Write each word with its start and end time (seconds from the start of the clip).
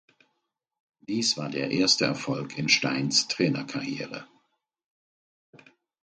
Dies 1.01 1.37
war 1.37 1.49
der 1.49 1.69
erste 1.69 2.05
Erfolg 2.05 2.57
in 2.57 2.69
Steins 2.69 3.27
Trainerkarriere. 3.27 4.27